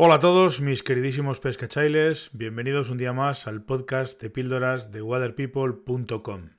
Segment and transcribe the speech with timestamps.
[0.00, 5.02] Hola a todos mis queridísimos pescachailes, bienvenidos un día más al podcast de píldoras de
[5.02, 6.50] waterpeople.com.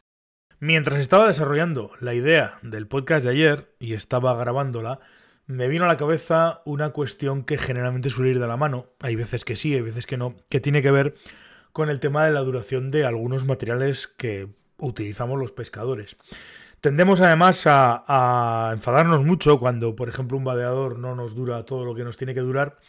[0.59, 4.99] Mientras estaba desarrollando la idea del podcast de ayer y estaba grabándola,
[5.45, 9.15] me vino a la cabeza una cuestión que generalmente suele ir de la mano, hay
[9.15, 11.15] veces que sí, hay veces que no, que tiene que ver
[11.71, 14.49] con el tema de la duración de algunos materiales que
[14.79, 16.17] utilizamos los pescadores.
[16.81, 21.95] Tendemos además a, enfadarnos mucho cuando, por ejemplo, un vadeador no nos dura todo lo
[21.95, 22.79] que nos tiene que durar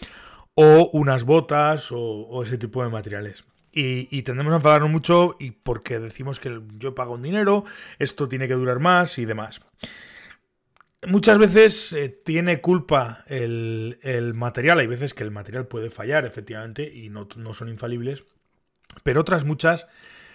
[0.54, 3.44] o unas botas o, ese tipo de materiales.
[3.72, 7.64] Y, tendemos a enfadarnos mucho y porque decimos que yo pago un dinero,
[7.98, 9.60] esto tiene que durar más y demás.
[11.06, 13.96] Muchas veces eh, tiene culpa el,
[14.34, 18.24] material, hay veces que el material puede fallar, efectivamente, y no, son infalibles,
[19.02, 19.86] pero otras muchas,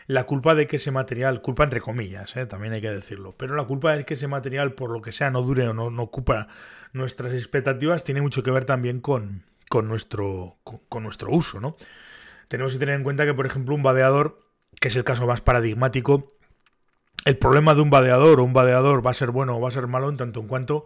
[0.08, 3.56] la culpa de que ese material, culpa entre comillas, eh, también hay que decirlo, pero
[3.56, 6.04] la culpa de que ese material, por lo que sea, no dure o no, no
[6.04, 6.48] ocupa
[6.94, 11.76] nuestras expectativas, tiene mucho que ver también con, con nuestro, con, nuestro uso, ¿no?
[12.48, 14.40] Tenemos que tener en cuenta que, por ejemplo, un vadeador,
[14.80, 16.34] que es el caso más paradigmático,
[17.26, 19.72] el problema de un vadeador o un vadeador va a ser bueno o va a
[19.72, 20.86] ser malo en tanto en cuanto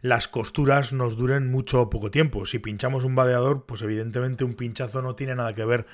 [0.00, 2.46] las costuras nos duren mucho o poco tiempo.
[2.46, 5.86] Si pinchamos un vadeador, pues evidentemente un pinchazo no tiene nada que ver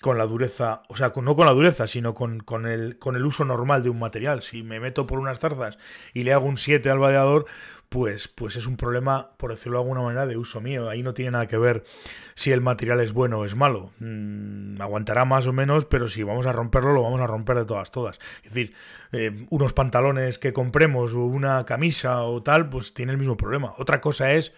[0.00, 3.44] con la dureza, o sea, no con la dureza, sino con, el, con el uso
[3.44, 4.42] normal de un material.
[4.42, 5.78] Si me meto por unas zarzas
[6.14, 7.46] y le hago un 7 al vadeador,
[7.90, 10.88] pues, pues es un problema, por decirlo de alguna manera, de uso mío.
[10.88, 11.84] Ahí no tiene nada que ver
[12.34, 13.90] si el material es bueno o es malo.
[13.98, 17.64] Mm, aguantará más o menos, pero si vamos a romperlo, lo vamos a romper de
[17.66, 18.18] todas, todas.
[18.42, 18.74] Es decir,
[19.12, 23.74] eh, unos pantalones que compremos o una camisa o tal, pues tiene el mismo problema.
[23.76, 24.54] Otra cosa es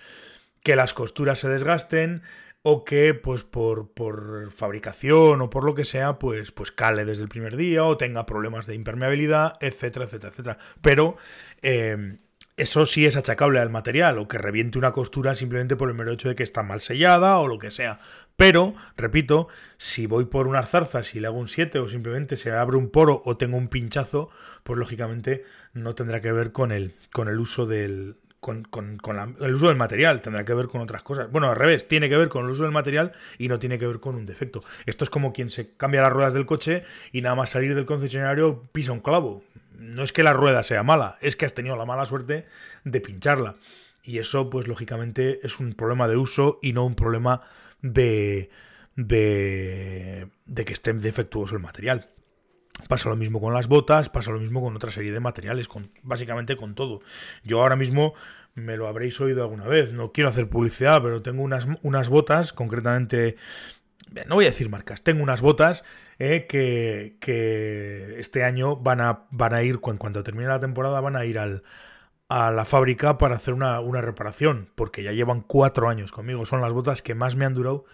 [0.63, 2.23] que las costuras se desgasten,
[2.63, 7.23] o que pues por, por, fabricación o por lo que sea, pues, pues cale desde
[7.23, 10.59] el primer día o tenga problemas de impermeabilidad, etcétera, etcétera, etcétera.
[10.81, 11.17] Pero
[11.63, 12.19] eh,
[12.57, 16.13] eso sí es achacable al material o que reviente una costura simplemente por el mero
[16.13, 17.99] hecho de que está mal sellada o lo que sea.
[18.37, 22.53] Pero, repito, si voy por unas zarzas y le hago un 7 o simplemente se
[22.53, 24.31] abre un poro o tengo un pinchazo,
[24.63, 28.67] pues lógicamente no tendrá que ver con el, con el uso del, con,
[29.41, 31.31] el uso del material, tendrá que ver con otras cosas.
[31.31, 33.87] Bueno, al revés, tiene que ver con el uso del material y no tiene que
[33.87, 34.65] ver con un defecto.
[34.85, 36.83] Esto es como quien se cambia las ruedas del coche
[37.13, 39.45] y nada más salir del concesionario pisa un clavo.
[39.79, 42.47] No es que la rueda sea mala, es que has tenido la mala suerte
[42.83, 43.55] de pincharla.
[44.03, 47.43] Y eso, pues lógicamente, es un problema de uso y no un problema
[47.81, 48.51] de,
[48.97, 52.09] de, de que esté defectuoso el material.
[52.89, 55.91] Pasa lo mismo con las botas, pasa lo mismo con otra serie de materiales, con,
[56.03, 57.01] básicamente con todo.
[57.45, 58.15] Yo ahora mismo
[58.55, 62.53] me lo habréis oído alguna vez, no quiero hacer publicidad, pero tengo unas, unas botas,
[62.53, 63.37] concretamente,
[64.27, 65.85] no voy a decir marcas, tengo unas botas
[66.19, 71.17] eh, que, que, este año van a, van a ir, cuando termine la temporada, van
[71.17, 71.63] a ir al,
[72.29, 76.61] a la fábrica para hacer una, una reparación, porque ya llevan cuatro años conmigo, son
[76.61, 77.85] las botas que más me han durado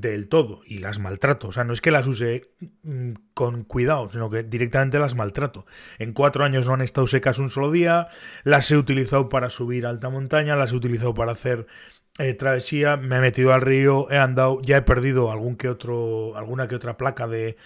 [0.00, 1.48] del todo y las maltrato.
[1.48, 2.50] O sea, no es que las use
[2.82, 5.66] mm, con cuidado, sino que directamente las maltrato.
[5.98, 8.08] En cuatro años no han estado secas un solo día,
[8.44, 11.66] las he utilizado para subir alta montaña, las he utilizado para hacer
[12.18, 16.36] eh, travesía, me he metido al río, he andado, ya he perdido algún que otro,
[16.36, 17.56] alguna que otra placa de,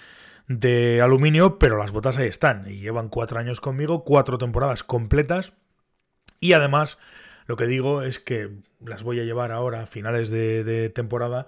[0.48, 5.52] de aluminio, pero las botas ahí están y llevan cuatro años conmigo, cuatro temporadas completas
[6.40, 6.98] y además
[7.46, 8.50] lo que digo es que
[8.84, 11.46] las voy a llevar ahora a finales de temporada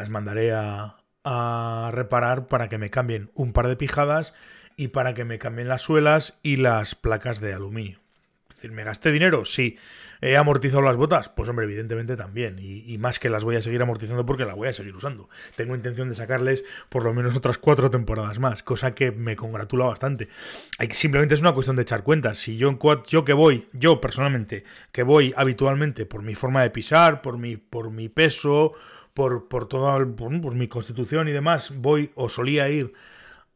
[0.00, 0.96] las mandaré a,
[1.92, 4.32] reparar para que me cambien un par de pijadas
[4.78, 7.98] y para que me cambien las suelas y las placas de aluminio.
[8.48, 9.44] Es decir, ¿me gasté dinero?
[9.44, 9.76] Sí.
[10.22, 11.28] ¿He amortizado las botas?
[11.28, 12.58] Pues hombre, evidentemente también.
[12.58, 15.28] Y, más que las voy a seguir amortizando porque las voy a seguir usando.
[15.56, 19.84] Tengo intención de sacarles por lo menos otras cuatro temporadas más, cosa que me congratula
[19.84, 20.28] bastante.
[20.92, 22.38] simplemente es una cuestión de echar cuentas.
[22.38, 27.20] Si yo, yo que voy, yo personalmente, que voy habitualmente por mi forma de pisar,
[27.20, 28.72] por mi, por mi peso,
[29.14, 32.92] por, por toda por, mi constitución y demás, voy o solía ir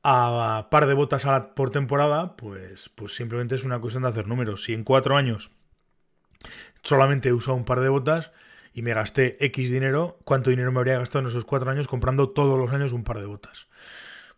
[0.02, 4.64] a par de botas por temporada, pues, pues simplemente es una cuestión de hacer números.
[4.64, 5.50] Si en cuatro años
[6.82, 8.32] solamente he usado un par de botas
[8.74, 12.30] y me gasté X dinero, ¿cuánto dinero me habría gastado en esos cuatro años comprando
[12.30, 13.68] todos los años un par de botas?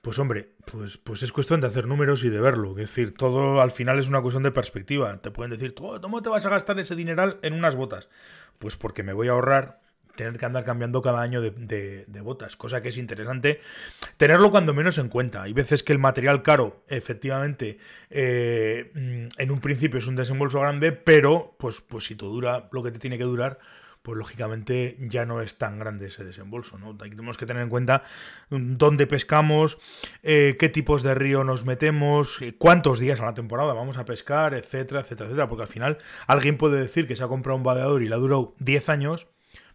[0.02, 2.70] Pues hombre, pues, pues es cuestión de hacer números y de verlo.
[2.70, 5.20] Es decir, todo al final es una cuestión de perspectiva.
[5.20, 8.08] Te pueden decir, ¿cómo te vas a gastar ese dineral en unas botas?
[8.60, 9.80] Pues porque me voy a ahorrar
[10.16, 13.60] tener que andar cambiando cada año de, botas, cosa que es interesante
[14.16, 15.42] tenerlo cuando menos en cuenta.
[15.42, 17.78] Hay veces que el material caro, efectivamente,
[18.10, 22.68] eh, mm, en un principio es un desembolso grande, pero pues, pues si todo dura
[22.72, 23.58] lo que te tiene que durar,
[24.06, 26.78] pues lógicamente ya no es tan grande ese desembolso.
[26.78, 26.96] ¿no?
[26.96, 28.04] Tenemos que tener en cuenta
[28.50, 29.78] mm, dónde pescamos,
[30.22, 34.04] eh, qué tipos de río nos metemos, eh, cuántos días a la temporada vamos a
[34.04, 35.48] pescar, etcétera, etcétera, etcétera.
[35.48, 35.98] Porque al final
[36.28, 39.26] alguien puede decir que se ha comprado un vadeador y le ha durado 10 años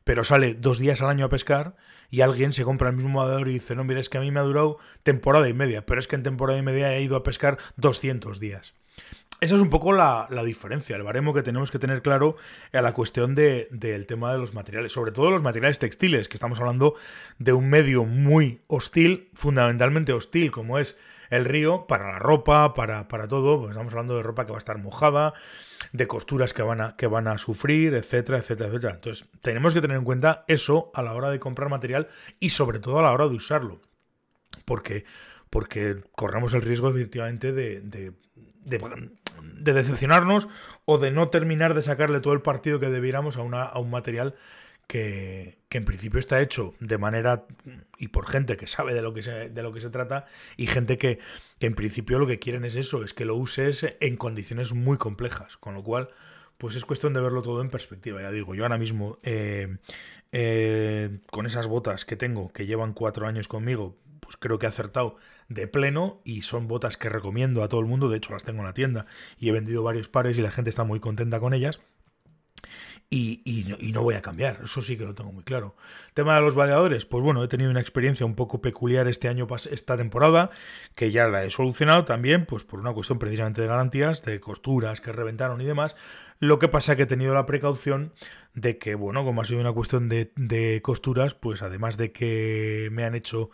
[0.04, 1.76] pero sale dos días al año a pescar
[2.10, 4.32] y alguien se compra el mismo vadeador y dice, no, mira, es que a mí
[4.32, 7.16] me ha durado temporada y media, pero es que en temporada y media he ido
[7.16, 8.74] a pescar 200 días.
[9.42, 12.36] Esa es un poco la, diferencia, el baremo que tenemos que tener claro
[12.74, 16.60] a la cuestión del tema de los materiales, sobre todo los materiales textiles, que estamos
[16.60, 16.94] hablando
[17.40, 20.96] de un medio muy hostil, fundamentalmente hostil, como es
[21.32, 24.58] el río, para la ropa, para, para todo, pues estamos hablando de ropa que va
[24.58, 25.34] a estar mojada,
[25.94, 28.94] de costuras que van a, que van a sufrir, etcétera, etcétera, etcétera.
[28.96, 32.10] Entonces, tenemos que tener en cuenta eso a la hora de comprar material
[32.42, 33.82] y sobre todo a la hora de usarlo.
[34.66, 35.06] Porque,
[35.50, 38.12] porque corremos el riesgo efectivamente de, de,
[38.66, 40.50] de, decepcionarnos
[40.84, 43.90] o de no terminar de sacarle todo el partido que debiéramos a, una, a un
[43.90, 44.36] material
[44.86, 47.46] que, en principio está hecho de manera
[47.98, 50.26] y por gente que sabe de lo que se, de lo que se trata
[50.58, 51.20] y gente que,
[51.60, 55.58] en principio lo que quieren es eso, es que lo uses en condiciones muy complejas,
[55.58, 56.10] con lo cual
[56.58, 58.22] pues es cuestión de verlo todo en perspectiva.
[58.22, 59.78] Ya digo, yo ahora mismo eh,
[60.32, 64.70] eh, con esas botas que tengo, que llevan cuatro años conmigo, pues creo que he
[64.70, 65.18] acertado
[65.50, 68.60] de pleno y son botas que recomiendo a todo el mundo, de hecho las tengo
[68.60, 69.06] en la tienda
[69.40, 71.80] y he vendido varios pares y la gente está muy contenta con ellas.
[73.14, 75.76] Y, no, voy a cambiar, eso sí que lo tengo muy claro.
[76.14, 79.50] Tema de los vadeadores, pues bueno, he tenido una experiencia un poco peculiar este año,
[79.70, 80.50] esta temporada,
[80.96, 85.02] que ya la he solucionado también, pues por una cuestión precisamente de garantías, de costuras
[85.02, 85.98] que reventaron y demás.
[86.40, 88.14] Lo que pasa que he tenido la precaución
[88.54, 93.04] de que, bueno, como ha sido una cuestión de, costuras, pues además de que me
[93.04, 93.50] han hecho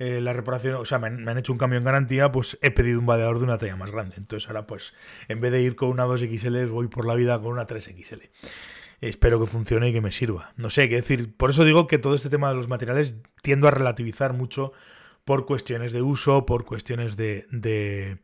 [0.00, 2.98] eh, la reparación, o sea, me han, hecho un cambio en garantía, pues he pedido
[2.98, 4.16] un vadeador de una talla más grande.
[4.16, 4.94] Entonces ahora, pues,
[5.28, 8.30] en vez de ir con una 2XL, voy por la vida con una 3XL
[9.02, 10.52] espero que funcione y que me sirva.
[10.56, 11.34] No sé qué decir.
[11.34, 14.72] Por eso digo que todo este tema de los materiales tiendo a relativizar mucho
[15.24, 18.18] por cuestiones de uso, por cuestiones de, de,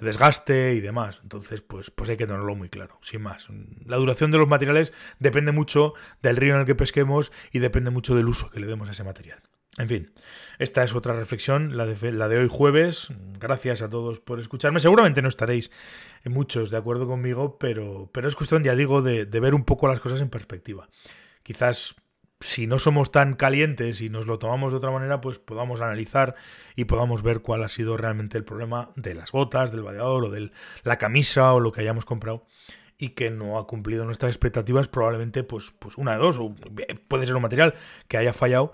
[0.00, 1.20] desgaste y demás.
[1.22, 3.48] Entonces, pues, pues hay que tenerlo muy claro, sin más.
[3.84, 7.90] La duración de los materiales depende mucho del río en el que pesquemos y depende
[7.90, 9.42] mucho del uso que le demos a ese material.
[9.78, 10.10] En fin,
[10.58, 13.08] esta es otra reflexión, la de, la de hoy jueves.
[13.38, 14.80] Gracias a todos por escucharme.
[14.80, 15.70] Seguramente no estaréis
[16.24, 20.00] muchos de acuerdo conmigo, pero, pero es cuestión, ya digo, de, ver un poco las
[20.00, 20.88] cosas en perspectiva.
[21.44, 21.94] Quizás
[22.40, 26.34] si no somos tan calientes y nos lo tomamos de otra manera, pues podamos analizar
[26.74, 30.30] y podamos ver cuál ha sido realmente el problema de las botas, del vadeador o
[30.30, 30.50] de
[30.82, 32.46] la camisa o lo que hayamos comprado
[32.98, 36.54] y que no ha cumplido nuestras expectativas, probablemente pues, pues una de dos, o
[37.06, 37.74] puede ser un material
[38.08, 38.72] que haya fallado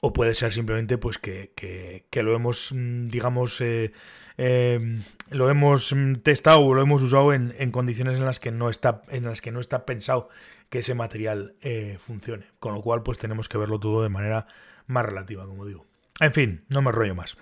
[0.00, 3.92] o puede ser simplemente pues que, lo hemos, mm, digamos, eh,
[4.36, 8.70] em, lo hemos mm, testado o lo hemos usado en, condiciones en las que no
[8.70, 10.28] está, en las que no está pensado
[10.70, 12.46] que ese material eh, funcione.
[12.58, 14.46] Con lo cual, pues tenemos que verlo todo de manera
[14.86, 15.86] más relativa, como digo.
[16.20, 17.36] En fin, no me rollo más.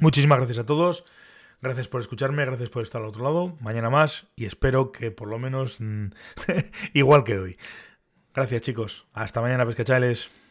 [0.00, 1.04] Muchísimas gracias a todos.
[1.60, 3.56] Gracias por escucharme, gracias por estar al otro lado.
[3.60, 6.06] Mañana más y espero que por lo menos mm,
[6.92, 7.56] igual que hoy.
[8.34, 9.06] Gracias chicos.
[9.12, 10.41] Hasta mañana, pescachales.